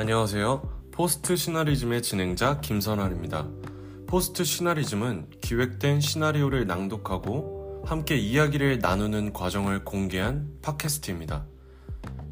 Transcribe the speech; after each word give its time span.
안녕하세요. 0.00 0.62
포스트 0.92 1.36
시나리즘의 1.36 2.00
진행자 2.00 2.62
김선환입니다. 2.62 3.46
포스트 4.06 4.44
시나리즘은 4.44 5.26
기획된 5.42 6.00
시나리오를 6.00 6.66
낭독하고 6.66 7.84
함께 7.84 8.16
이야기를 8.16 8.78
나누는 8.78 9.34
과정을 9.34 9.84
공개한 9.84 10.56
팟캐스트입니다. 10.62 11.44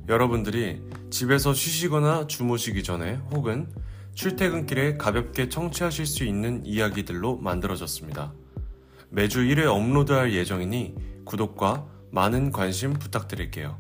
여러분들이 0.09 0.81
집에서 1.11 1.53
쉬시거나 1.53 2.27
주무시기 2.27 2.83
전에 2.83 3.17
혹은 3.33 3.69
출퇴근길에 4.15 4.97
가볍게 4.97 5.51
청취하실 5.51 6.07
수 6.07 6.25
있는 6.25 6.65
이야기들로 6.65 7.37
만들어졌습니다. 7.37 8.33
매주 9.11 9.41
1회 9.41 9.67
업로드할 9.67 10.33
예정이니 10.33 10.95
구독과 11.27 11.85
많은 12.13 12.51
관심 12.51 12.95
부탁드릴게요. 12.95 13.79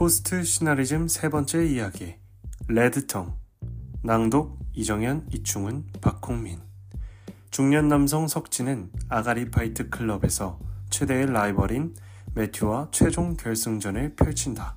포스트 0.00 0.42
시나리즘 0.42 1.08
세 1.08 1.28
번째 1.28 1.66
이야기 1.66 2.14
레드텅 2.68 3.36
낭독 4.02 4.58
이정현, 4.72 5.28
이충은, 5.30 5.88
박홍민 6.00 6.58
중년 7.50 7.88
남성 7.88 8.26
석진은 8.26 8.92
아가리 9.10 9.50
파이트 9.50 9.90
클럽에서 9.90 10.58
최대의 10.88 11.30
라이벌인 11.30 11.94
매튜와 12.34 12.88
최종 12.92 13.36
결승전을 13.36 14.14
펼친다. 14.16 14.74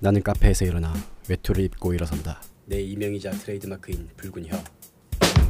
나는 0.00 0.22
카페에서 0.22 0.64
일어나 0.64 0.94
외투를 1.28 1.62
입고 1.64 1.92
일어선다. 1.92 2.40
내 2.64 2.80
이명이자 2.80 3.32
트레이드마크인 3.32 4.08
붉은 4.16 4.46
혀, 4.46 4.56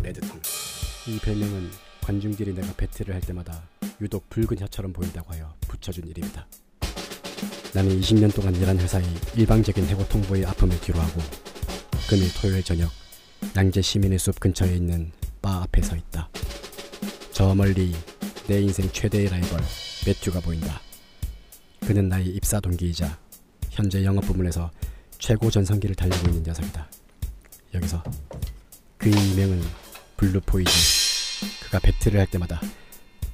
레드텅. 0.03 0.41
이 1.07 1.21
별명은 1.21 1.92
관중들이 2.03 2.53
내가 2.55 2.73
배틀을 2.75 3.15
할 3.15 3.21
때마다 3.21 3.63
유독 4.01 4.29
붉은 4.29 4.59
혀처럼 4.61 4.93
보인다고 4.93 5.33
하여 5.33 5.55
붙여준 5.69 6.07
이름이다. 6.09 6.47
나는 7.75 8.01
20년 8.01 8.35
동안 8.35 8.55
일한 8.57 8.79
회사의 8.79 9.07
일방적인 9.37 9.87
해고 9.87 10.07
통보의 10.09 10.45
아픔을 10.45 10.79
뒤로하고 10.81 11.21
금일 12.09 12.29
토요일 12.35 12.63
저녁 12.63 12.91
양재 13.57 13.81
시민의 13.81 14.19
숲 14.19 14.39
근처에 14.41 14.77
있는 14.77 15.13
바 15.41 15.63
앞에 15.63 15.81
서 15.83 15.97
있다. 15.97 16.29
저 17.33 17.55
멀리 17.55 17.95
내 18.47 18.61
인생 18.61 18.91
최대의 18.91 19.29
라이벌 19.29 19.61
매튜가 20.07 20.41
보인다. 20.41 20.81
그는 21.81 22.09
나의 22.09 22.27
입사 22.27 22.61
동기이자 22.61 23.19
현재 23.71 24.05
영업 24.05 24.27
부문에서 24.27 24.71
최고 25.19 25.51
전성기를 25.51 25.95
달리고 25.95 26.29
있는 26.29 26.43
녀석이다. 26.43 26.91
여기서 27.75 28.03
그의 28.99 29.15
이명은 29.31 29.63
블루 30.17 30.41
포이즌. 30.45 31.02
그가 31.73 31.81
배틀을 31.85 32.21
할 32.21 32.27
때마다 32.27 32.61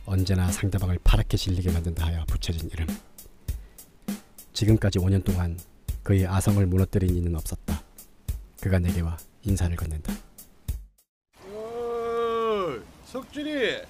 언제나 0.06 0.48
상대방을 0.52 1.00
파랗게 1.02 1.36
질리게 1.36 1.72
만든다 1.72 2.06
하여 2.06 2.24
붙여진 2.28 2.70
이름. 2.70 2.86
지금까지 4.52 5.00
5년 5.00 5.24
동안 5.24 5.58
그의 6.04 6.24
아성을 6.24 6.64
무너뜨린 6.64 7.16
이는 7.16 7.34
없었다. 7.34 7.82
그가 8.60 8.78
내게 8.78 9.00
와 9.00 9.16
인사를 9.42 9.74
건넨다. 9.74 10.12
어, 11.46 12.80
석진이 13.06 13.82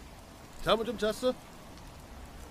잠은 0.65 0.87
좀 0.87 0.97
잤어? 0.97 1.35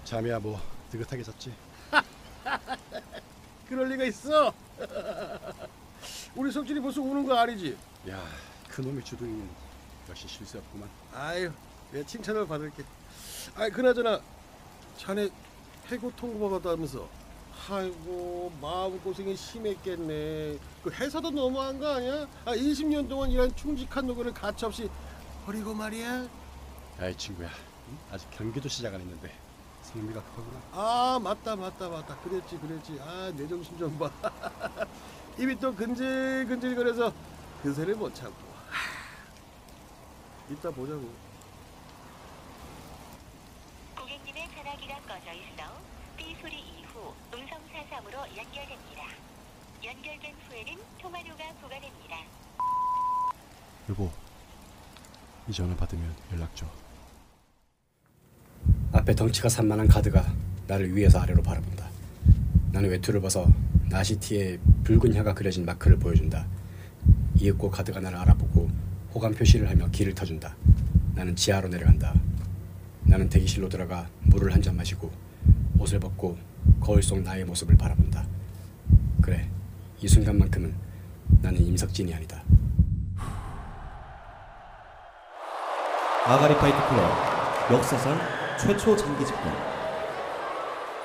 잠이야 0.03 0.37
뭐 0.37 0.61
느긋하게 0.93 1.23
잤지. 1.23 1.51
그럴 3.67 3.89
리가 3.89 4.03
있어. 4.03 4.53
우리 6.35 6.51
석준이 6.51 6.79
벌써 6.79 7.01
우는 7.01 7.25
거 7.25 7.35
아니지? 7.39 7.75
야, 8.07 8.23
그놈의 8.69 9.03
주둥이는 9.03 9.49
역시 10.09 10.27
실수 10.27 10.59
없구만. 10.59 10.87
아유, 11.11 11.51
내 11.91 12.03
칭찬을 12.05 12.47
받을게. 12.47 12.83
아, 13.55 13.69
그나저나 13.69 14.19
자네 14.97 15.29
해고 15.89 16.11
통보 16.15 16.49
받았다면서. 16.49 17.07
아이고 17.69 18.51
마음 18.61 18.99
고생이 19.01 19.35
심했겠네. 19.35 20.57
그 20.83 20.89
회사도 20.91 21.31
너무한 21.31 21.79
거 21.79 21.87
아니야? 21.95 22.27
아, 22.45 22.53
20년 22.53 23.09
동안 23.09 23.29
일한 23.31 23.53
충직한 23.55 24.05
노고를 24.07 24.33
가차없이 24.33 24.89
버리고 25.45 25.73
말이야. 25.73 26.27
아이 26.99 27.15
친구야, 27.15 27.49
아직 28.11 28.29
경기도 28.31 28.67
시작 28.69 28.93
안 28.93 28.99
했는데 29.01 29.33
성미가 29.83 30.21
크구나. 30.23 30.59
아 30.73 31.19
맞다 31.21 31.55
맞다 31.55 31.87
맞다 31.89 32.17
그랬지 32.19 32.57
그랬지 32.57 32.99
아 33.01 33.31
내 33.35 33.47
정신 33.47 33.77
좀 33.77 33.97
봐 33.99 34.09
입이 35.39 35.55
또 35.59 35.73
근질근질거려서 35.75 37.13
그새를 37.63 37.95
못 37.95 38.13
참고 38.15 38.35
하, 38.69 40.51
이따 40.51 40.69
보자고 40.71 41.07
고객님의 43.95 44.49
전화기가 44.77 45.01
꺼져 45.01 45.33
있어 45.33 45.63
삐 46.17 46.35
소리 46.41 46.55
이후 46.59 47.13
음성 47.33 47.59
사sam으로 47.71 48.19
연결됩니다. 48.35 49.03
연결된 49.83 50.35
후에는 50.47 50.77
통화료가 51.01 51.43
부과됩니다. 51.61 52.17
여보, 53.89 54.11
이 55.47 55.53
전화 55.53 55.75
받으면 55.75 56.13
연락 56.33 56.55
줘. 56.55 56.65
앞에 58.91 59.15
덩치가 59.15 59.49
산만한 59.49 59.87
가드가 59.87 60.25
나를 60.67 60.95
위에서 60.95 61.19
아래로 61.19 61.41
바라본다. 61.43 61.87
나는 62.71 62.89
외투를 62.89 63.21
벗어 63.21 63.47
나시티에 63.89 64.59
붉은 64.83 65.15
혀가 65.15 65.33
그려진 65.33 65.65
마크를 65.65 65.97
보여준다. 65.97 66.45
이윽고 67.35 67.69
가드가 67.69 67.99
나를 67.99 68.17
알아보고 68.19 68.69
호감 69.13 69.33
표시를 69.33 69.69
하며 69.69 69.87
길을 69.89 70.13
터준다. 70.13 70.55
나는 71.15 71.35
지하로 71.35 71.69
내려간다. 71.69 72.13
나는 73.07 73.29
대기실로 73.29 73.69
들어가 73.69 74.07
물을 74.21 74.53
한 74.53 74.61
잔 74.61 74.75
마시고 74.75 75.11
옷을 75.79 75.99
벗고 75.99 76.37
거울 76.81 77.01
속 77.01 77.21
나의 77.21 77.45
모습을 77.45 77.77
바라본다. 77.77 78.25
그래, 79.21 79.47
이 80.01 80.07
순간만큼은 80.07 80.75
나는 81.41 81.61
임석진이 81.65 82.13
아니다. 82.13 82.41
아가리 86.25 86.55
파이트 86.57 86.77
클럽 86.89 87.71
역사상 87.71 88.19
최초 88.59 88.95
장기 88.97 89.25
집권. 89.25 89.53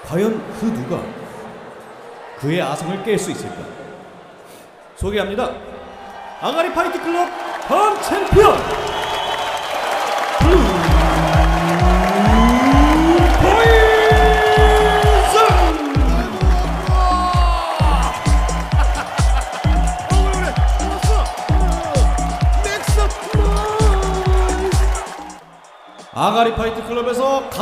과연 0.04 0.52
그 0.58 0.66
누가 0.66 1.02
그의 2.38 2.60
아성을 2.60 3.04
깰 3.04 3.16
수 3.18 3.30
있을까? 3.30 3.64
소개합니다. 4.96 5.50
아가리 6.40 6.72
파이트 6.74 7.00
클럽 7.00 7.28
현 7.68 8.02
챔피언 8.02 8.81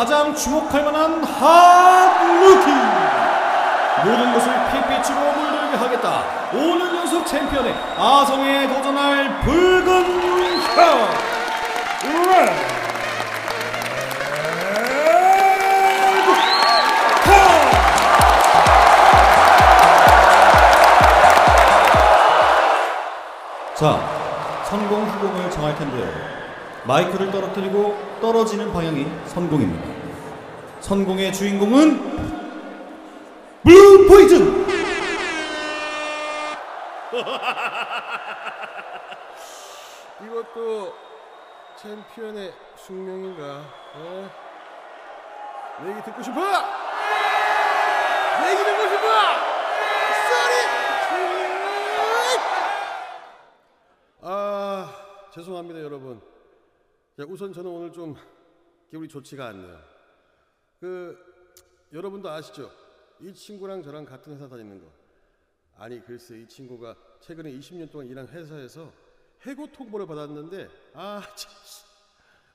가장 0.01 0.35
주목할 0.35 0.83
만한 0.83 1.23
핫루키 1.23 2.71
모든 4.03 4.33
것을 4.33 4.51
핏빛으로 4.73 5.33
물들게 5.35 5.77
하겠다 5.77 6.25
5년 6.53 6.97
연속 6.97 7.27
챔피언의 7.27 7.75
아성에 7.99 8.67
도전할 8.67 9.41
붉은 9.43 10.63
혀 10.75 11.01
자, 23.75 24.65
성공 24.65 25.05
후공을 25.05 25.51
정할 25.51 25.75
텐데요. 25.77 26.41
마이크를 26.85 27.31
떨어뜨리고 27.31 27.97
떨어지는 28.21 28.73
방향이 28.73 29.07
성공입니다. 29.27 29.90
성공의 30.81 31.33
주인공은 31.33 31.99
블루 33.63 34.09
포이즌. 34.09 34.67
이것도 40.25 40.95
챔피언의 41.77 42.53
숙명인가? 42.77 43.65
어? 43.95 44.31
내 45.83 45.91
얘기 45.91 46.03
듣고 46.03 46.23
싶어? 46.23 46.41
내 48.41 48.51
얘기 48.53 48.63
듣고 48.65 48.83
싶어? 48.89 49.07
Sorry 50.29 50.55
아 54.23 54.93
죄송합니다 55.33 55.81
여러분. 55.81 56.21
자, 57.17 57.25
우선 57.29 57.53
저는 57.53 57.71
오늘 57.71 57.93
좀 57.93 58.15
기분이 58.91 59.09
좋지가 59.09 59.47
않네요 59.49 60.00
그 60.81 61.17
여러분도 61.93 62.29
아시죠 62.29 62.71
이 63.21 63.33
친구랑 63.35 63.83
저랑 63.83 64.07
같은 64.07 64.35
회사 64.35 64.49
다니는 64.49 64.81
거 64.81 64.91
아니 65.77 66.03
글쎄 66.05 66.39
이 66.39 66.49
친구가 66.49 66.97
최근에 67.21 67.53
20년 67.53 67.91
동안 67.91 68.09
일한 68.09 68.27
회사에서 68.29 68.91
해고 69.47 69.71
통보를 69.71 70.07
받았는데 70.07 70.69
아 70.95 71.23
참. 71.37 71.53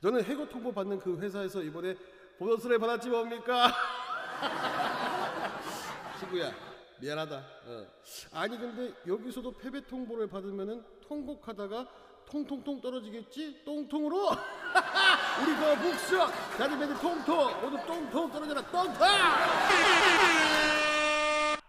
저는 0.01 0.23
해고 0.23 0.47
통보 0.49 0.71
받는 0.71 0.99
그 0.99 1.17
회사에서 1.19 1.61
이번에 1.61 1.95
보너스를 2.37 2.77
받았지 2.77 3.09
뭡니까? 3.09 3.71
친구야 6.19 6.51
미안하다. 6.99 7.37
어. 7.37 7.87
아니 8.31 8.57
근데 8.57 8.93
여기서도 9.07 9.53
패배 9.53 9.85
통보를 9.85 10.27
받으면은 10.27 10.83
통곡하다가 11.01 11.87
통통통 12.25 12.81
떨어지겠지? 12.81 13.63
똥통으로? 13.63 14.29
우리 15.41 15.53
그 15.55 15.75
복수 15.81 16.17
자리매들 16.57 16.97
통통 16.99 17.61
모두 17.61 17.77
똥통 17.85 18.31
떨어져라 18.31 18.61
똥통! 18.71 19.07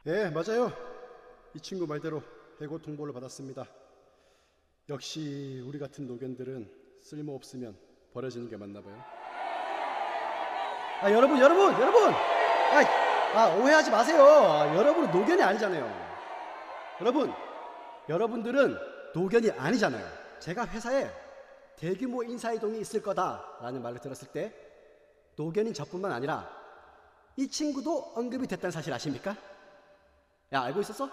예, 0.06 0.30
맞아요. 0.30 0.72
이 1.52 1.60
친구 1.60 1.86
말대로 1.86 2.22
해고 2.60 2.78
통보를 2.78 3.12
받았습니다. 3.12 3.66
역시 4.88 5.62
우리 5.66 5.80
같은 5.80 6.06
노견들은 6.06 6.70
쓸모 7.02 7.34
없으면 7.34 7.76
버려지는 8.14 8.48
게 8.48 8.56
맞나 8.56 8.80
봐요. 8.80 9.04
아, 11.00 11.10
여러분, 11.10 11.38
여러분, 11.38 11.72
여러분! 11.74 12.12
아, 12.12 12.84
아 13.34 13.48
오해하지 13.56 13.90
마세요. 13.90 14.22
아, 14.24 14.76
여러분은 14.76 15.10
노견이 15.10 15.42
아니잖아요. 15.42 16.06
여러분, 17.00 17.32
여러분들은 18.08 18.78
노견이 19.12 19.50
아니잖아요. 19.50 20.06
제가 20.38 20.66
회사에 20.68 21.25
대규모 21.76 22.22
인사이동이 22.22 22.80
있을 22.80 23.02
거다라는 23.02 23.82
말을 23.82 24.00
들었을 24.00 24.28
때 24.28 24.54
노견인 25.36 25.74
저뿐만 25.74 26.10
아니라 26.12 26.50
이 27.36 27.48
친구도 27.48 28.12
언급이 28.14 28.46
됐다는 28.46 28.70
사실 28.70 28.92
아십니까? 28.92 29.36
야, 30.52 30.62
알고 30.62 30.80
있었어? 30.80 31.10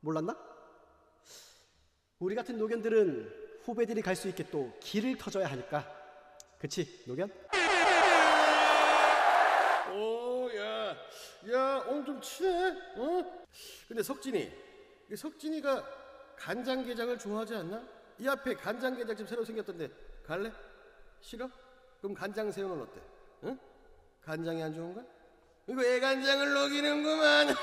몰랐나? 0.00 0.36
우리 2.18 2.34
같은 2.34 2.58
노견들은 2.58 3.60
후배들이 3.64 4.02
갈 4.02 4.16
수 4.16 4.28
있게 4.28 4.50
또 4.50 4.72
길을 4.80 5.16
터줘야 5.18 5.46
하니까. 5.46 5.86
그치, 6.58 7.04
노견? 7.06 7.30
오, 9.94 10.50
야, 10.56 10.96
야, 11.52 11.84
오늘 11.86 12.04
좀 12.04 12.20
친해, 12.20 12.70
어? 12.96 13.44
근데 13.86 14.02
석진이, 14.02 14.52
이 15.12 15.16
석진이가 15.16 15.84
간장게장을 16.36 17.18
좋아하지 17.18 17.54
않나? 17.54 17.97
이 18.18 18.28
앞에 18.28 18.54
간장게장집 18.54 19.28
새로 19.28 19.44
생겼던데 19.44 19.90
갈래? 20.26 20.52
싫어? 21.20 21.48
그럼 22.00 22.14
간장 22.14 22.50
새우는 22.50 22.82
어때? 22.82 23.00
응? 23.44 23.58
간장이 24.24 24.62
안 24.62 24.74
좋은가? 24.74 25.02
이거 25.68 25.84
애간장을 25.84 26.54
녹이는구만. 26.54 27.48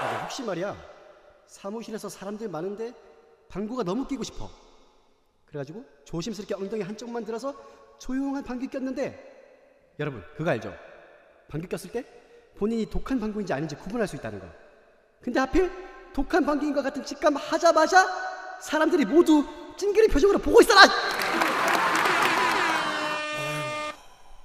아, 0.00 0.12
너 0.12 0.18
혹시 0.22 0.42
말이야, 0.42 0.76
사무실에서 1.46 2.08
사람들 2.08 2.48
많은데 2.48 2.92
방구가 3.48 3.82
너무 3.84 4.06
끼고 4.06 4.22
싶어. 4.24 4.50
그래가지고 5.46 5.84
조심스럽게 6.04 6.54
엉덩이 6.54 6.82
한쪽만 6.82 7.24
들어서 7.24 7.54
조용한 7.98 8.42
방귀 8.42 8.68
꼈는데 8.68 9.94
여러분 10.00 10.24
그거 10.36 10.50
알죠? 10.50 10.74
방귀 11.48 11.68
꼈을 11.68 11.92
때 11.92 12.04
본인이 12.56 12.86
독한 12.86 13.20
방구인지 13.20 13.52
아닌지 13.52 13.76
구분할 13.76 14.08
수 14.08 14.16
있다는 14.16 14.40
거. 14.40 14.46
근데 15.20 15.38
하필 15.40 15.70
독한 16.12 16.44
방귀인 16.44 16.72
것 16.74 16.82
같은 16.82 17.04
직감 17.04 17.36
하자마자 17.36 18.06
사람들이 18.60 19.04
모두 19.04 19.44
찡그린 19.76 20.10
표정으로 20.10 20.38
보고 20.38 20.60
있어라. 20.60 20.82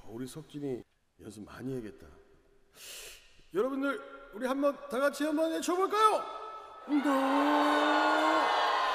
우리 0.08 0.26
석진이 0.26 0.82
연습 1.22 1.44
많이 1.44 1.72
해야겠다. 1.72 2.06
여러분들 3.54 4.00
우리 4.34 4.46
한번 4.46 4.76
다 4.90 4.98
같이 4.98 5.24
한번 5.24 5.52
외쳐볼까요? 5.52 6.24
운동. 6.88 7.12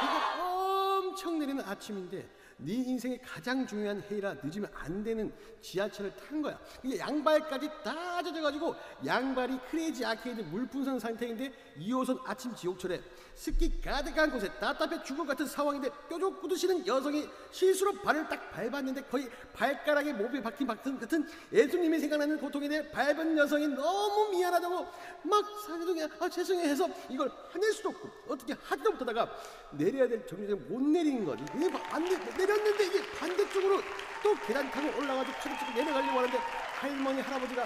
이거 0.03 0.99
엄청 0.99 1.39
내리는 1.39 1.63
아침인데 1.63 2.29
네 2.57 2.73
인생의 2.73 3.21
가장 3.21 3.65
중요한 3.65 4.01
회의라 4.01 4.35
늦으면 4.43 4.69
안 4.73 5.03
되는 5.03 5.33
지하철을 5.61 6.15
탄 6.15 6.41
거야. 6.41 6.59
이게 6.83 6.97
양발까지 6.99 7.69
다 7.83 8.21
젖어가지고 8.21 8.75
양발이 9.05 9.59
크레이지 9.69 10.05
아케이드 10.05 10.41
물풍선 10.41 10.99
상태인데 10.99 11.51
2호선 11.77 12.21
아침 12.25 12.53
지옥철에 12.55 13.01
습기 13.35 13.81
가득한 13.81 14.31
곳에 14.31 14.47
답답해 14.59 15.01
죽을 15.03 15.25
같은 15.25 15.45
상황인데 15.47 15.89
뾰족 16.07 16.39
굳으시는 16.41 16.85
여성이 16.85 17.27
실수로 17.51 17.93
발을 18.01 18.27
딱 18.29 18.51
밟았는데 18.51 19.03
거의 19.03 19.27
발가락에 19.53 20.13
몸이 20.13 20.41
박힌 20.41 20.67
박힌 20.67 20.99
같은 20.99 21.27
예수님이 21.51 21.99
생각나는 21.99 22.39
고통에 22.39 22.67
대해 22.67 22.91
밟은 22.91 23.37
여성이 23.37 23.67
너무 23.67 24.29
미안하다고 24.31 24.87
막 25.23 25.45
사정에 25.65 26.07
아 26.19 26.29
죄송해 26.29 26.63
해서 26.63 26.87
이걸 27.09 27.31
화낼 27.49 27.71
수도 27.73 27.89
없고 27.89 28.09
어떻게 28.27 28.53
하지도 28.61 28.91
못하다가 28.91 29.31
내려야 29.71 30.07
될 30.07 30.27
정류장에 30.27 30.59
못 30.69 30.81
내리는 30.81 31.25
거지 31.25 31.43
이게 31.55 31.71
안 31.89 32.03
내, 32.03 32.42
내렸는데 32.45 32.83
이게 32.85 33.01
반대쪽으로 33.19 33.81
또 34.21 34.35
계단 34.45 34.69
타고 34.71 34.87
올라가지고 34.99 35.39
차곡차곡 35.39 35.75
내려가려고 35.75 36.19
하는데 36.19 36.39
할머니 36.79 37.21
할아버지가 37.21 37.65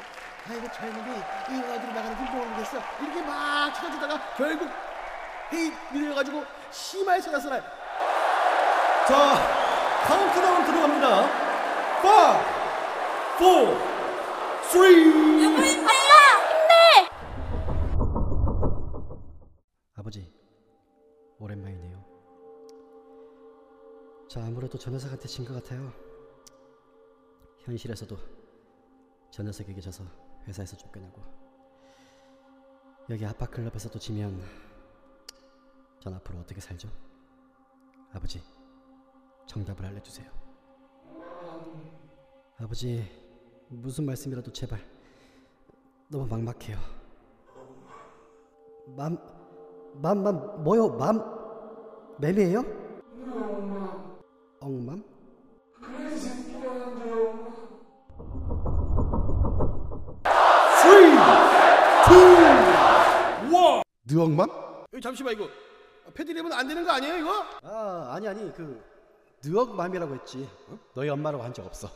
아이고 0.50 0.68
젊은이 0.72 1.18
이 1.18 1.72
아들이 1.72 1.94
나가는 1.94 2.18
운동을 2.18 2.48
모르겠어 2.48 2.82
이렇게 3.02 3.22
막 3.22 3.74
찾아주다가 3.74 4.36
결국 4.38 4.70
헤이 5.54 5.72
밀려가지고 5.92 6.46
심하게 6.72 7.22
찾았어요 7.22 7.62
자, 9.08 9.14
카운트다운 10.06 10.66
들어갑니다. 10.66 11.22
5, 12.04 12.06
4, 13.40 14.70
3. 14.70 15.56
아버지, 15.56 16.07
아무래도 24.58 24.76
저 24.80 24.90
녀석한테 24.90 25.28
진 25.28 25.46
것 25.46 25.54
같아요. 25.54 25.94
현실에서도 27.60 28.18
저 29.30 29.44
녀석에게 29.44 29.80
져서 29.80 30.04
회사에서 30.48 30.76
쫓겨나고 30.76 31.22
여기 33.12 33.24
아빠클럽에서도 33.24 34.00
지면 34.00 34.42
전 36.00 36.16
앞으로 36.16 36.40
어떻게 36.40 36.60
살죠? 36.60 36.90
아버지, 38.12 38.42
정답을 39.46 39.86
알려주세요. 39.86 40.28
아버지, 42.58 43.08
무슨 43.68 44.08
말씀이라도 44.08 44.52
제발 44.54 44.80
너무 46.08 46.26
막막해요. 46.26 46.80
맘, 48.88 49.20
맘, 50.02 50.24
맘, 50.24 50.64
뭐요? 50.64 50.90
맘, 50.98 52.18
매매예요? 52.20 52.87
엉맘? 54.68 55.02
느엉맘? 64.06 64.50
여기 64.94 65.02
잠시만 65.02 65.34
이거 65.34 65.50
패드립은 66.14 66.52
안 66.54 66.68
되는 66.68 66.86
거 66.86 66.92
아니에요 66.92 67.18
이거? 67.18 67.46
아, 67.64 68.12
아니 68.14 68.28
아니 68.28 68.54
그 68.54 68.82
느엉맘이라고 69.44 70.16
했지. 70.16 70.50
어? 70.70 70.80
너희 70.96 71.10
엄마라고 71.10 71.44
한 71.44 71.54
적 71.54 71.66
없어. 71.66 71.90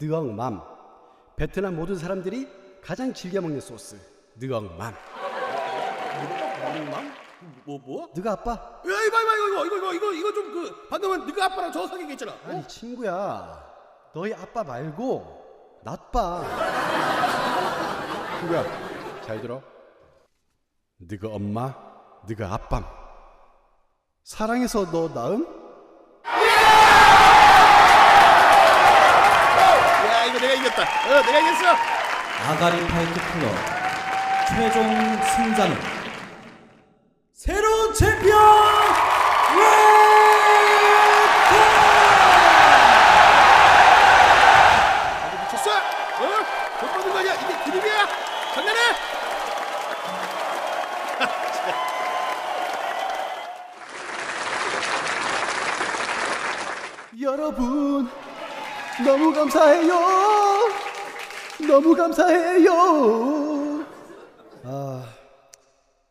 느엉맘. 0.00 0.62
베트남 1.36 1.76
모든 1.76 1.96
사람들이 1.96 2.48
가장 2.82 3.12
즐겨 3.12 3.40
먹는 3.40 3.60
소스. 3.60 4.00
느엉맘. 4.36 4.94
맘? 6.90 7.12
뭐 7.64 7.78
뭐? 7.84 8.08
느가 8.14 8.32
아빠? 8.32 8.52
야 8.52 8.80
이거 8.84 9.20
이거 9.20 9.36
이거 9.36 9.64
이거 9.66 9.76
이거 9.76 9.92
이거 9.94 10.12
이거 10.12 10.32
좀 10.32 10.48
그 10.52 10.88
방금은 10.88 11.26
네가 11.26 11.44
아빠랑 11.46 11.70
저 11.72 11.86
사귀게 11.86 12.12
했잖아 12.12 12.32
어? 12.32 12.36
아니 12.46 12.66
친구야. 12.68 13.64
너희 14.14 14.32
아빠 14.34 14.64
말고 14.64 15.80
나빠. 15.84 16.42
친구야, 18.40 18.64
잘 19.22 19.40
들어. 19.40 19.60
네가 20.98 21.28
엄마, 21.28 21.74
네가 22.28 22.52
아빠. 22.52 22.82
사랑해서 24.24 24.90
너 24.90 25.08
낳음? 25.08 25.46
야 30.06 30.24
이거 30.26 30.38
내가 30.38 30.54
이겼다 30.54 30.82
어 30.82 31.22
내가 31.22 31.38
이겼어 31.38 31.76
아가리 32.50 32.86
파이트 32.88 33.20
클럽 33.32 33.54
최종 34.48 35.22
승자는 35.22 35.76
새로운 37.38 37.94
챔피언 37.94 38.36
아주 45.22 45.38
미쳤어 45.44 45.70
어? 45.70 46.26
못 46.80 46.92
받은 46.92 47.12
거 47.12 47.18
아니야 47.20 47.34
이게 47.34 47.70
드립이야 47.70 48.08
장난해 48.54 48.80
여러분 57.20 58.08
너무 59.04 59.32
감사해요. 59.32 59.94
너무 61.68 61.94
감사해요. 61.94 63.84
아, 64.64 65.17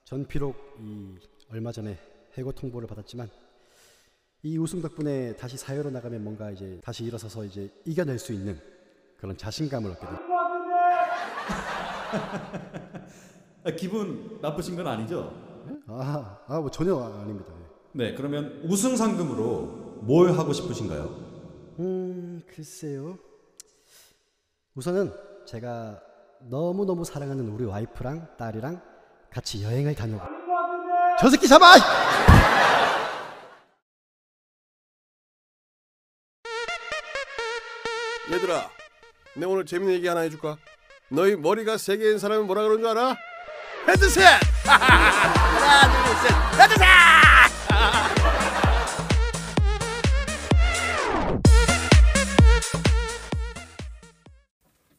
전 0.08 0.26
비록 0.26 0.56
이 0.80 1.16
얼마 1.52 1.72
전에 1.74 1.98
해고 2.38 2.54
통보를 2.54 2.88
받았지만 2.88 3.30
이 4.42 4.58
우승 4.58 4.82
덕분에 4.82 5.36
다시 5.36 5.58
사회로 5.58 5.90
나가면 5.90 6.24
뭔가 6.24 6.50
이제 6.50 6.80
다시 6.82 7.04
일어서서 7.04 7.44
이제 7.44 7.70
이겨낼 7.84 8.18
수 8.18 8.32
있는 8.32 8.58
그런 9.18 9.36
자신감을 9.36 9.92
얻게 9.92 10.06
됩니다. 10.06 10.24
아, 13.66 13.72
기분 13.72 14.40
나쁘신 14.42 14.78
건 14.78 14.88
아니죠? 14.88 15.34
아, 15.88 16.40
아, 16.48 16.62
뭐 16.62 16.72
전혀 16.72 16.98
아닙니다. 16.98 17.52
네, 17.92 18.16
그러면 18.16 18.62
우승 18.64 18.96
상금으로 18.96 19.64
뭘 20.04 20.32
하고 20.32 20.54
싶으신가요? 20.54 21.04
음, 21.80 22.42
글쎄요. 22.48 23.20
우선은 24.74 25.12
제가 25.46 26.02
너무 26.50 26.86
너무 26.86 27.04
사랑하는 27.04 27.50
우리 27.50 27.66
와이프랑 27.66 28.38
딸이랑 28.38 28.97
같이 29.32 29.64
여행을 29.64 29.96
다녀고. 29.96 30.26
저 31.20 31.30
새끼 31.30 31.48
잡아! 31.48 31.76
얘들아, 38.32 38.70
내 39.36 39.46
오늘 39.46 39.66
재밌는 39.66 39.94
얘기 39.96 40.08
하나 40.08 40.22
해줄까? 40.22 40.58
너희 41.10 41.36
머리가 41.36 41.78
세 41.78 41.98
개인 41.98 42.20
사람이 42.20 42.44
뭐라 42.44 42.64
그러는 42.64 42.80
줄 42.80 42.90
알아? 42.90 43.16
헤드셋! 43.88 44.26
하나, 44.66 45.82
둘, 45.92 46.16
셋, 46.18 46.62
헤드셋! 46.62 46.88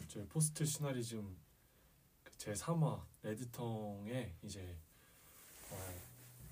저희 0.08 0.26
포스트 0.26 0.64
시나리즘 0.64 1.37
제 2.49 2.55
3화 2.55 2.99
레드텅에 3.25 4.33
이제 4.43 4.75
어, 5.71 5.76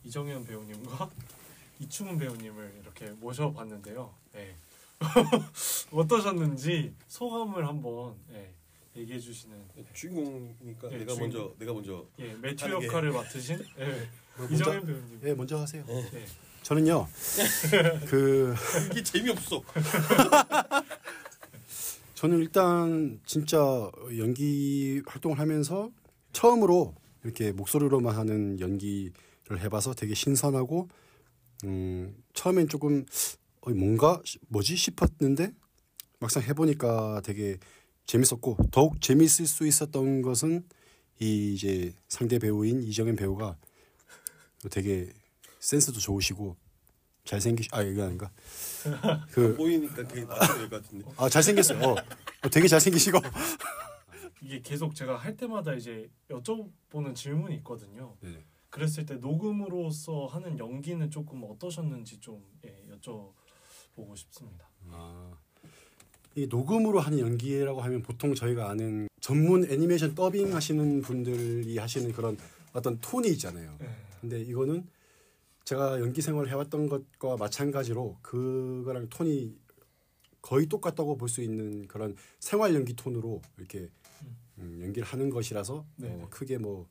이정현 0.05 0.45
배우님과 0.45 1.11
이충훈 1.81 2.19
배우님을 2.19 2.81
이렇게 2.83 3.07
모셔봤는데요. 3.12 4.15
네. 4.35 4.55
어떠셨는지 5.91 6.95
소감을 7.09 7.67
한번 7.67 8.15
예, 8.31 8.53
얘기해 8.95 9.19
주시는 9.19 9.57
주인공이니까 9.95 10.91
네, 10.91 10.99
내가 10.99 11.15
주인공. 11.15 11.19
먼저 11.19 11.55
내가 11.59 11.73
먼저 11.73 12.07
예, 12.19 12.35
매튜 12.35 12.65
하는 12.67 12.81
게. 12.81 12.87
역할을 12.88 13.12
맡으신 13.12 13.65
예, 13.79 14.09
먼저- 14.37 14.55
이정현 14.55 14.87
배우님. 14.87 15.21
예, 15.25 15.33
먼저 15.33 15.59
하세요. 15.59 15.83
네. 15.87 16.26
저는요, 16.62 17.07
그, 18.11 18.55
이게 18.91 19.03
재미없어. 19.03 19.62
저는 22.16 22.38
일단 22.38 23.20
진짜 23.26 23.90
연기 24.16 25.02
활동을 25.06 25.38
하면서 25.38 25.90
처음으로 26.32 26.94
이렇게 27.23 27.52
목소리로만 27.52 28.16
하는 28.16 28.58
연기를 28.58 29.12
해봐서 29.61 29.92
되게 29.92 30.14
신선하고, 30.14 30.88
음, 31.64 32.16
처음엔 32.32 32.68
조금, 32.68 33.04
어, 33.61 33.70
뭔가, 33.70 34.23
시- 34.25 34.38
뭐지? 34.49 34.76
싶었는데, 34.76 35.52
막상 36.18 36.42
해보니까 36.42 37.20
되게 37.23 37.58
재밌었고, 38.06 38.56
더욱 38.70 39.02
재밌을 39.02 39.46
수 39.46 39.66
있었던 39.66 40.23
것은 40.23 40.66
이 41.20 41.52
이제 41.52 41.92
상대 42.08 42.38
배우인 42.38 42.82
이정현 42.82 43.16
배우가 43.16 43.58
되게 44.70 45.12
센스도 45.61 46.00
좋으시고, 46.00 46.56
잘생기시, 47.26 47.68
아, 47.73 47.83
이거 47.83 48.04
아닌가? 48.04 48.30
그, 49.30 49.54
보이니까 49.56 49.97
그게 50.06 50.25
맞아야 50.25 50.59
될것 50.59 50.83
같은데. 50.83 51.04
아 51.16 51.28
잘생겼어요. 51.28 51.80
어. 51.85 51.90
어, 51.92 52.49
되게 52.50 52.68
잘생기시고. 52.68 53.18
이게 54.40 54.62
계속 54.62 54.95
제가 54.95 55.16
할 55.16 55.37
때마다 55.37 55.75
이제 55.75 56.09
여쭤보는 56.30 57.14
질문이 57.14 57.56
있거든요. 57.56 58.16
네. 58.21 58.45
그랬을 58.71 59.04
때 59.06 59.16
녹음으로서 59.16 60.26
하는 60.26 60.59
연기는 60.59 61.11
조금 61.11 61.42
어떠셨는지 61.45 62.21
좀 62.21 62.45
예, 62.64 62.85
여쭤보고 62.92 64.16
싶습니다. 64.16 64.68
아, 64.90 65.33
이 66.37 66.47
녹음으로 66.47 67.00
하는 67.00 67.18
연기라고 67.18 67.80
하면 67.80 68.02
보통 68.02 68.35
저희가 68.35 68.71
아는 68.71 69.09
전문 69.21 69.68
애니메이션 69.68 70.14
더빙 70.14 70.54
하시는 70.54 71.00
분들이 71.00 71.76
하시는 71.78 72.12
그런 72.12 72.37
어떤 72.73 73.00
톤이 73.00 73.28
있잖아요. 73.30 73.76
예. 73.80 73.88
근데 74.21 74.40
이거는 74.42 74.87
제가 75.66 75.99
연기 76.00 76.23
생활을 76.23 76.49
해왔던 76.50 76.88
것과 76.88 77.37
마찬가지로 77.37 78.18
그거랑 78.23 79.08
톤이 79.08 79.58
거의 80.40 80.66
똑같다고 80.66 81.16
볼 81.16 81.28
수 81.28 81.42
있는 81.42 81.88
그런 81.88 82.14
생활 82.38 82.73
연기 82.75 82.94
톤으로 82.94 83.42
이렇게 83.58 83.90
음, 84.58 84.80
연기를 84.80 85.06
하는 85.06 85.28
것이라서. 85.28 85.85
뭐 85.96 86.28
크게 86.30 86.58
뭐, 86.58 86.87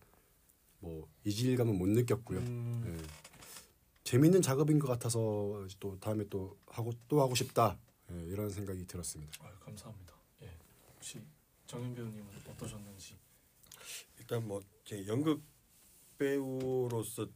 뭐 0.79 1.07
이질감은 1.23 1.77
못 1.77 1.87
느꼈고요. 1.87 2.39
음, 2.39 2.83
예. 2.85 3.07
재밌는 4.03 4.41
작업인 4.41 4.77
것 4.77 4.87
같아서 4.89 5.65
또 5.79 5.97
다음에 6.01 6.25
또 6.29 6.57
하고 6.67 6.91
또 7.07 7.21
하고 7.21 7.33
싶다 7.33 7.79
예, 8.11 8.23
이런 8.25 8.49
생각이 8.49 8.85
들었습니다. 8.85 9.31
아유, 9.41 9.53
감사합니다. 9.61 10.13
예. 10.43 10.49
혹시 10.97 11.21
정현 11.65 11.95
배우님은 11.95 12.27
어떠셨는지? 12.51 13.15
일단 14.19 14.45
뭐 14.45 14.61
제 14.83 15.07
연극 15.07 15.41
배우로서 16.17 17.27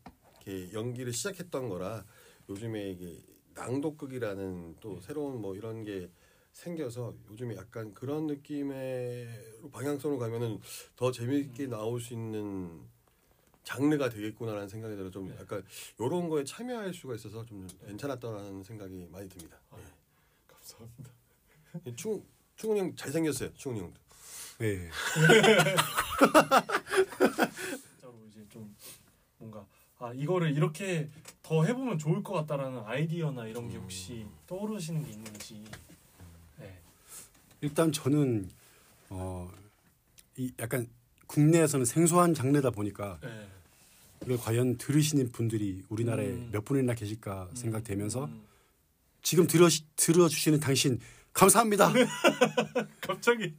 이렇게 0.49 0.73
연기를 0.73 1.13
시작했던 1.13 1.69
거라 1.69 2.03
요즘에 2.49 2.89
이게 2.91 3.21
낭독극이라는 3.53 4.77
또 4.79 4.99
새로운 5.01 5.39
뭐 5.41 5.55
이런 5.55 5.83
게 5.83 6.09
생겨서 6.53 7.13
요즘에 7.29 7.55
약간 7.55 7.93
그런 7.93 8.25
느낌의 8.25 9.27
방향성으로 9.71 10.17
가면은 10.17 10.59
더 10.95 11.11
재미있게 11.11 11.67
나올 11.67 12.01
수 12.01 12.13
있는 12.13 12.81
장르가 13.63 14.09
되겠구나라는 14.09 14.67
생각이 14.67 14.95
들어 14.95 15.11
좀 15.11 15.29
약간 15.39 15.63
이런 15.99 16.27
거에 16.27 16.43
참여할 16.43 16.91
수가 16.93 17.13
있어서 17.15 17.45
좀 17.45 17.67
괜찮았다라는 17.85 18.63
생각이 18.63 19.07
많이 19.11 19.29
듭니다. 19.29 19.59
감사합니다. 20.47 21.11
예. 21.85 21.95
충 21.95 22.23
충훈 22.55 22.77
형 22.77 22.95
잘생겼어요. 22.95 23.53
충훈 23.53 23.83
형도. 23.83 23.99
예. 24.61 24.89
진짜로 27.91 28.15
이제 28.27 28.45
좀 28.49 28.75
뭔가 29.37 29.65
아 29.99 30.13
이거를 30.13 30.55
이렇게 30.55 31.09
더 31.43 31.65
해보면 31.65 31.97
좋을 31.97 32.23
것 32.23 32.33
같다라는 32.33 32.83
아이디어나 32.85 33.47
이런 33.47 33.67
게 33.67 33.75
혹시 33.75 34.25
떠오르시는 34.47 35.03
게 35.03 35.11
있는지. 35.11 35.61
네. 36.57 36.79
일단 37.59 37.91
저는 37.91 38.49
어, 39.09 39.51
이 40.37 40.53
약간 40.57 40.87
국내에서는 41.27 41.85
생소한 41.85 42.33
장르다 42.33 42.69
보니까 42.69 43.19
네. 43.21 43.47
이걸 44.23 44.37
과연 44.37 44.77
들으시는 44.77 45.33
분들이 45.33 45.83
우리나라에 45.89 46.27
음. 46.27 46.49
몇 46.53 46.63
분이나 46.63 46.93
계실까 46.93 47.49
생각되면서 47.53 48.25
음, 48.25 48.41
지금 49.21 49.47
들어 49.47 49.67
들어주시는 49.97 50.61
당신 50.61 50.99
감사합니다. 51.33 51.91
갑자기 53.01 53.53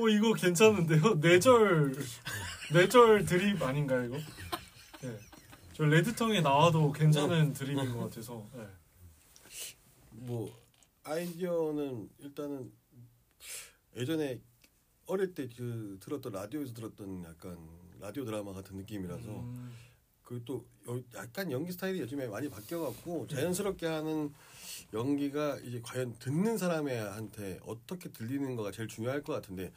어 0.00 0.08
이거 0.08 0.32
괜찮은데요? 0.32 1.14
뇌절 1.20 1.94
뇌절 2.72 3.24
드립 3.26 3.60
아닌가요 3.62 4.04
이거? 4.04 4.16
네. 5.02 5.18
저 5.74 5.84
레드텅에 5.84 6.40
나와도 6.40 6.92
괜찮은 6.92 7.52
드립인 7.52 7.92
것 7.92 8.00
같아서. 8.08 8.46
네. 8.54 8.66
뭐 10.12 10.54
아이디어는 11.04 12.08
일단은 12.20 12.72
예전에 13.96 14.40
어릴 15.06 15.34
때 15.34 15.48
그 15.48 15.98
들었던 16.00 16.32
라디오에서 16.32 16.72
들었던 16.72 17.24
약간 17.24 17.58
라디오 17.98 18.24
드라마 18.24 18.52
같은 18.52 18.76
느낌이라서 18.76 19.28
음, 19.28 19.74
그리고 20.22 20.44
또 20.44 20.66
여- 20.88 21.02
약간 21.20 21.50
연기 21.50 21.72
스타일이 21.72 22.00
요즘에 22.00 22.26
많이 22.28 22.48
바뀌어갖고 22.48 23.26
자연스럽게 23.26 23.86
하는 23.86 24.32
연기가 24.92 25.58
이제 25.58 25.80
과연 25.82 26.14
듣는 26.18 26.58
사람한테 26.58 27.60
어떻게 27.64 28.10
들리는 28.10 28.56
거가 28.56 28.70
제일 28.72 28.88
중요할 28.88 29.22
것 29.22 29.32
같은데 29.34 29.72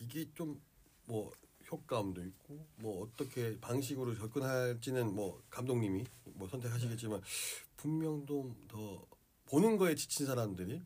이게 0.00 0.26
좀 0.34 0.60
뭐 1.08 1.32
효과음도 1.70 2.22
있고 2.22 2.66
뭐 2.76 3.02
어떻게 3.02 3.58
방식으로 3.60 4.14
접근할지는 4.14 5.14
뭐 5.14 5.42
감독님이 5.50 6.04
뭐 6.34 6.48
선택하시겠지만 6.48 7.20
분명 7.76 8.24
좀더 8.26 9.06
보는 9.46 9.76
거에 9.78 9.94
지친 9.94 10.26
사람들이 10.26 10.82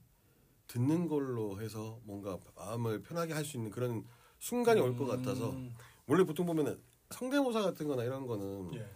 듣는 0.69 1.09
걸로 1.09 1.61
해서 1.61 2.01
뭔가 2.05 2.39
마음을 2.57 3.03
편하게 3.03 3.33
할 3.35 3.45
수 3.45 3.57
있는 3.57 3.71
그런 3.71 4.05
순간이 4.39 4.81
올 4.81 4.97
것 4.97 5.07
같아서 5.07 5.51
음, 5.51 5.75
원래 6.07 6.25
보통 6.25 6.47
보면은 6.47 6.81
성대모사 7.11 7.63
같은 7.63 7.87
거나 7.89 8.05
이런 8.05 8.27
거는 8.27 8.75
예. 8.75 8.89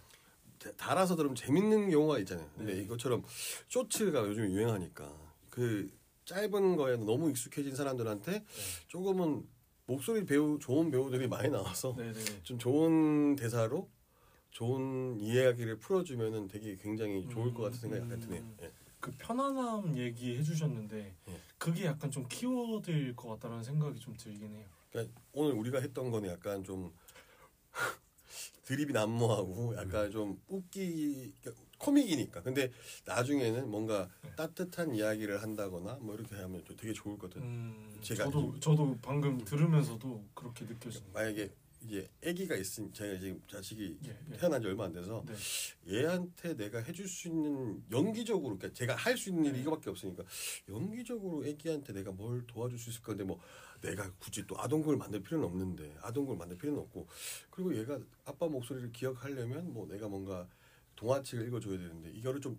다- 0.66 0.72
달아서 0.76 1.16
들으면 1.16 1.34
재밌는 1.34 1.90
경우가 1.90 2.18
있잖아요. 2.20 2.48
근데 2.56 2.74
네. 2.74 2.82
이것처럼 2.82 3.22
쇼츠가 3.68 4.26
요즘 4.26 4.50
유행하니까 4.50 5.12
그 5.50 5.90
짧은 6.24 6.76
거에 6.76 6.96
너무 6.96 7.30
익숙해진 7.30 7.74
사람들한테 7.76 8.44
조금은 8.88 9.46
목소리 9.86 10.24
배우 10.24 10.58
좋은 10.58 10.90
배우들이 10.90 11.28
많이 11.28 11.48
나와서 11.48 11.94
네네. 11.96 12.42
좀 12.42 12.58
좋은 12.58 13.36
대사로 13.36 13.88
좋은 14.50 15.20
이야기를 15.20 15.78
풀어주면은 15.78 16.48
되게 16.48 16.76
굉장히 16.76 17.28
좋을 17.28 17.52
것 17.54 17.64
같은 17.64 17.78
생각이 17.78 18.02
약간 18.04 18.18
드네요. 18.20 18.42
예. 18.62 18.72
그 18.98 19.12
편안함 19.18 19.96
얘기해 19.96 20.42
주셨는데 20.42 21.14
예. 21.28 21.40
그게 21.58 21.84
약간 21.84 22.10
좀 22.10 22.26
키워드일 22.28 23.14
것 23.14 23.28
같다는 23.28 23.62
생각이 23.62 24.00
좀 24.00 24.16
들긴 24.16 24.52
해요. 24.54 24.64
그러니까 24.90 25.14
오늘 25.32 25.52
우리가 25.52 25.78
했던 25.80 26.10
거는 26.10 26.30
약간 26.30 26.64
좀 26.64 26.90
드립이 28.66 28.92
난무하고 28.92 29.76
약간 29.76 30.10
좀 30.10 30.38
웃기 30.48 31.32
코믹이니까. 31.78 32.42
근데 32.42 32.70
나중에는 33.04 33.70
뭔가 33.70 34.08
따뜻한 34.36 34.94
이야기를 34.94 35.40
한다거나 35.42 35.98
뭐 36.00 36.14
이렇게 36.14 36.34
하면 36.34 36.64
좀 36.64 36.76
되게 36.76 36.92
좋을 36.92 37.16
것 37.16 37.30
같아요. 37.30 37.48
음, 37.48 37.96
제가 38.00 38.24
저도 38.24 38.58
저도 38.58 38.98
방금 39.00 39.38
들으면서도 39.44 40.24
그렇게 40.34 40.64
느껴지네요. 40.64 41.10
만약에 41.12 41.52
이제 41.86 42.08
아기가 42.24 42.56
있으니 42.56 42.92
제가 42.92 43.18
지금 43.18 43.40
자식이 43.48 43.98
예, 44.06 44.18
예. 44.32 44.36
태어난 44.36 44.60
지 44.60 44.66
얼마 44.66 44.84
안 44.84 44.92
돼서 44.92 45.24
네. 45.26 45.96
얘한테 45.98 46.54
내가 46.54 46.80
해줄 46.80 47.08
수 47.08 47.28
있는 47.28 47.82
연기적으로 47.90 48.56
그러니까 48.56 48.72
제가 48.72 48.94
할 48.94 49.16
수 49.16 49.30
있는 49.30 49.46
일이 49.46 49.60
이거밖에 49.60 49.88
없으니까 49.90 50.24
연기적으로 50.68 51.46
애기한테 51.46 51.92
내가 51.92 52.12
뭘 52.12 52.46
도와줄 52.46 52.78
수 52.78 52.90
있을 52.90 53.02
건데 53.02 53.24
뭐 53.24 53.40
내가 53.80 54.12
굳이 54.18 54.46
또 54.46 54.60
아동극을 54.60 54.96
만들 54.96 55.22
필요는 55.22 55.46
없는데 55.46 55.96
아동극을 56.02 56.36
만들 56.36 56.58
필요는 56.58 56.80
없고 56.80 57.06
그리고 57.50 57.74
얘가 57.76 57.98
아빠 58.24 58.46
목소리를 58.46 58.92
기억하려면 58.92 59.72
뭐 59.72 59.86
내가 59.86 60.08
뭔가 60.08 60.46
동화책을 60.96 61.46
읽어줘야 61.46 61.78
되는데 61.78 62.10
이거를 62.10 62.40
좀 62.40 62.58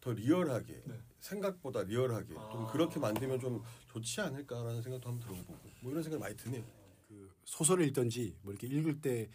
더 0.00 0.12
리얼하게 0.12 0.82
네. 0.86 0.94
생각보다 1.18 1.82
리얼하게 1.82 2.34
좀 2.34 2.66
아. 2.66 2.72
그렇게 2.72 3.00
만들면 3.00 3.40
좀 3.40 3.62
좋지 3.88 4.20
않을까라는 4.20 4.80
생각도 4.80 5.08
한번 5.08 5.28
들어보고 5.28 5.58
뭐 5.80 5.90
이런 5.90 6.02
생각 6.02 6.20
많이 6.20 6.36
드네요. 6.36 6.64
그 7.48 7.56
소설을 7.56 7.86
읽든지 7.86 8.36
뭐 8.42 8.52
이렇게 8.52 8.66
읽을 8.66 9.00
때 9.00 9.30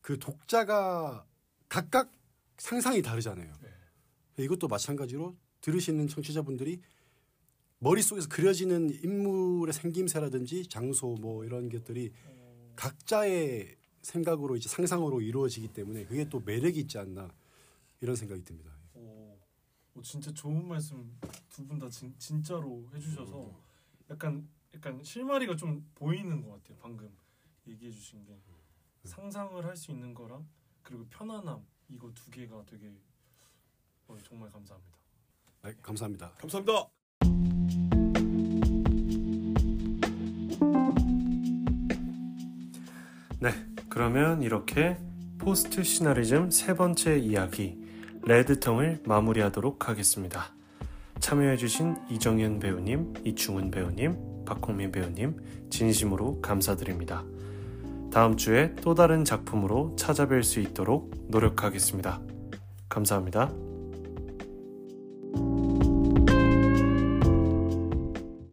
그 0.00 0.18
독자가 0.18 1.26
각각 1.68 2.10
상상이 2.56 3.02
다르잖아요. 3.02 3.52
네. 4.36 4.44
이것도 4.44 4.68
마찬가지로 4.68 5.36
들으시는 5.60 6.08
청취자분들이 6.08 6.80
머릿속에서 7.80 8.28
그려지는 8.28 8.90
인물의 9.04 9.74
생김새라든지 9.74 10.66
장소 10.68 11.14
뭐 11.20 11.44
이런 11.44 11.68
것들이 11.68 12.12
각자의 12.76 13.76
생각으로 14.00 14.56
이제 14.56 14.68
상상으로 14.68 15.20
이루어지기 15.20 15.68
때문에 15.74 16.04
그게 16.06 16.26
또 16.28 16.40
매력이 16.40 16.80
있지 16.80 16.96
않나 16.96 17.28
이런 18.00 18.16
생각이 18.16 18.42
듭니다. 18.44 18.70
오, 18.94 19.36
오, 19.94 20.02
진짜 20.02 20.32
좋은 20.32 20.66
말씀 20.66 21.18
두 21.50 21.66
분 21.66 21.78
다 21.78 21.88
진짜로 22.18 22.88
해주셔서 22.94 23.52
약간 24.10 24.48
약간 24.74 25.02
실마리가 25.02 25.54
좀 25.56 25.86
보이는 25.96 26.40
것 26.40 26.52
같아요. 26.52 26.78
방금 26.80 27.10
얘기해 27.68 27.90
주신 27.92 28.24
게 28.24 28.38
상상을 29.04 29.64
할 29.64 29.76
수 29.76 29.90
있는 29.92 30.12
거랑 30.14 30.46
그리고 30.82 31.06
편안함 31.10 31.64
이거 31.88 32.10
두 32.14 32.30
개가 32.30 32.64
되게 32.66 32.92
어, 34.06 34.16
정말 34.24 34.50
감사합니다. 34.50 34.98
아, 35.62 35.72
감사합니다. 35.82 36.32
감사합니다. 36.34 36.88
네, 43.40 43.50
그러면 43.88 44.42
이렇게 44.42 44.96
포스트 45.38 45.82
시나리즘 45.84 46.50
세 46.50 46.74
번째 46.74 47.18
이야기 47.18 47.78
레드텅을 48.24 49.02
마무리하도록 49.06 49.88
하겠습니다. 49.88 50.52
참여해주신 51.20 51.96
이정현 52.10 52.58
배우님, 52.58 53.14
이충은 53.24 53.70
배우님, 53.70 54.44
박홍민 54.44 54.90
배우님 54.92 55.68
진심으로 55.70 56.40
감사드립니다. 56.40 57.24
다음 58.10 58.36
주에 58.36 58.74
또 58.76 58.94
다른 58.94 59.24
작품으로 59.24 59.94
찾아뵐 59.96 60.42
수 60.42 60.60
있도록 60.60 61.10
노력하겠습니다. 61.28 62.20
감사합니다. 62.88 63.67